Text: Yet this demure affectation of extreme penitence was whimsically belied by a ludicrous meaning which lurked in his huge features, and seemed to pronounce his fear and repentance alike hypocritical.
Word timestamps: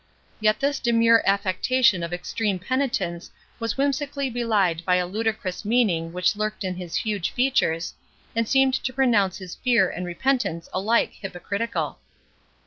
Yet 0.39 0.59
this 0.59 0.79
demure 0.79 1.21
affectation 1.27 2.01
of 2.01 2.11
extreme 2.11 2.57
penitence 2.57 3.29
was 3.59 3.77
whimsically 3.77 4.31
belied 4.31 4.83
by 4.83 4.95
a 4.95 5.05
ludicrous 5.05 5.63
meaning 5.63 6.11
which 6.11 6.35
lurked 6.35 6.63
in 6.63 6.73
his 6.75 6.95
huge 6.95 7.29
features, 7.29 7.93
and 8.35 8.49
seemed 8.49 8.73
to 8.73 8.93
pronounce 8.93 9.37
his 9.37 9.53
fear 9.53 9.91
and 9.91 10.07
repentance 10.07 10.67
alike 10.73 11.13
hypocritical. 11.21 11.99